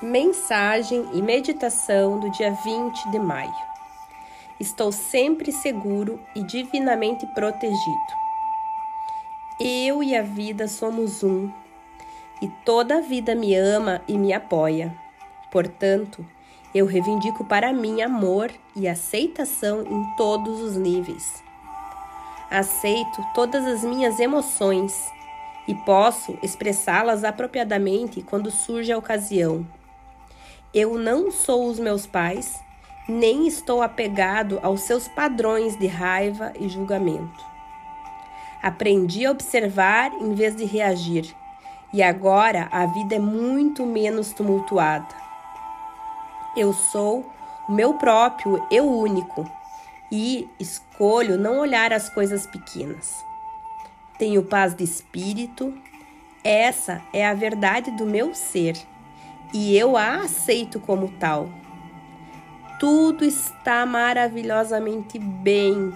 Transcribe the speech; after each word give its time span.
Mensagem 0.00 1.08
e 1.12 1.20
meditação 1.20 2.20
do 2.20 2.30
dia 2.30 2.52
20 2.52 3.10
de 3.10 3.18
maio. 3.18 3.52
Estou 4.60 4.92
sempre 4.92 5.50
seguro 5.50 6.20
e 6.36 6.42
divinamente 6.44 7.26
protegido. 7.34 8.12
Eu 9.58 10.00
e 10.00 10.14
a 10.14 10.22
vida 10.22 10.68
somos 10.68 11.24
um, 11.24 11.50
e 12.40 12.46
toda 12.64 12.98
a 12.98 13.00
vida 13.00 13.34
me 13.34 13.56
ama 13.56 14.00
e 14.06 14.16
me 14.16 14.32
apoia. 14.32 14.96
Portanto, 15.50 16.24
eu 16.72 16.86
reivindico 16.86 17.44
para 17.44 17.72
mim 17.72 18.00
amor 18.00 18.52
e 18.76 18.86
aceitação 18.86 19.82
em 19.82 20.16
todos 20.16 20.60
os 20.60 20.76
níveis. 20.76 21.42
Aceito 22.48 23.26
todas 23.34 23.66
as 23.66 23.82
minhas 23.82 24.20
emoções 24.20 24.94
e 25.66 25.74
posso 25.74 26.38
expressá-las 26.40 27.24
apropriadamente 27.24 28.22
quando 28.22 28.48
surge 28.48 28.92
a 28.92 28.96
ocasião 28.96 29.66
eu 30.74 30.98
não 30.98 31.30
sou 31.30 31.66
os 31.66 31.78
meus 31.78 32.06
pais, 32.06 32.60
nem 33.08 33.46
estou 33.46 33.80
apegado 33.80 34.60
aos 34.62 34.82
seus 34.82 35.08
padrões 35.08 35.76
de 35.78 35.86
raiva 35.86 36.52
e 36.60 36.68
julgamento. 36.68 37.46
Aprendi 38.62 39.24
a 39.24 39.30
observar 39.30 40.12
em 40.12 40.34
vez 40.34 40.54
de 40.54 40.64
reagir, 40.64 41.34
e 41.92 42.02
agora 42.02 42.68
a 42.70 42.84
vida 42.84 43.14
é 43.14 43.18
muito 43.18 43.86
menos 43.86 44.32
tumultuada. 44.32 45.14
Eu 46.54 46.74
sou 46.74 47.24
o 47.66 47.72
meu 47.72 47.94
próprio 47.94 48.62
eu 48.70 48.86
único 48.86 49.50
e 50.12 50.46
escolho 50.60 51.38
não 51.38 51.58
olhar 51.58 51.92
as 51.94 52.10
coisas 52.10 52.46
pequenas. 52.46 53.24
Tenho 54.18 54.42
paz 54.42 54.74
de 54.74 54.84
espírito, 54.84 55.72
essa 56.44 57.00
é 57.12 57.26
a 57.26 57.32
verdade 57.32 57.90
do 57.92 58.04
meu 58.04 58.34
ser 58.34 58.76
e 59.52 59.76
eu 59.76 59.96
a 59.96 60.16
aceito 60.16 60.78
como 60.80 61.08
tal. 61.18 61.48
Tudo 62.78 63.24
está 63.24 63.84
maravilhosamente 63.84 65.18
bem 65.18 65.92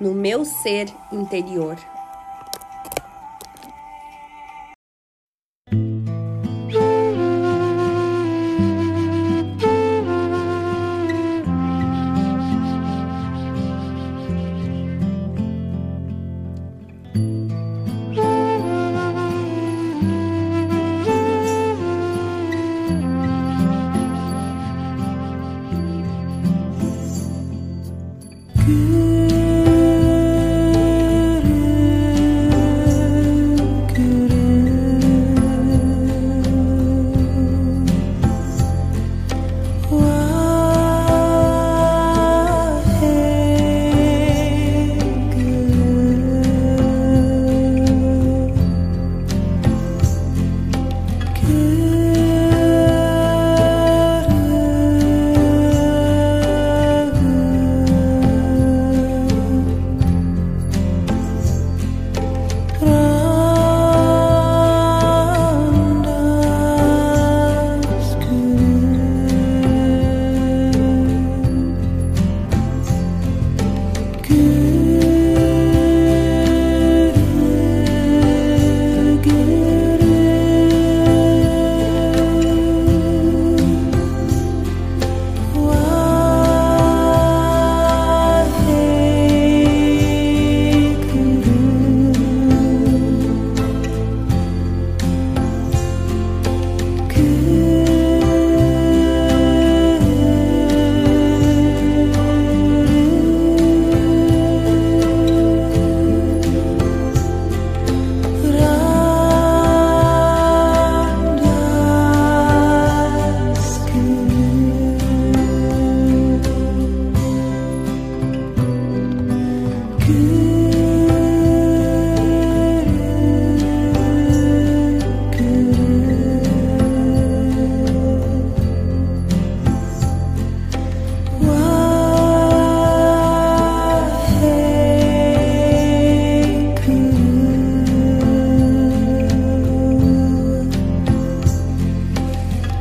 no 0.00 0.14
meu 0.14 0.44
ser 0.44 0.86
interior. 1.12 1.76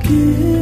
别 0.08 0.57